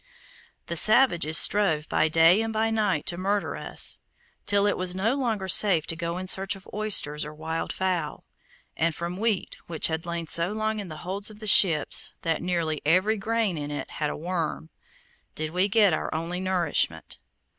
[0.65, 3.99] The savages strove by day and by night to murder us,
[4.47, 8.23] till it was no longer safe to go in search of oysters or wildfowl,
[8.75, 12.41] and from wheat which had lain so long in the holds of the ships that
[12.41, 14.71] nearly every grain in it had a worm,
[15.35, 17.19] did we get our only nourishment.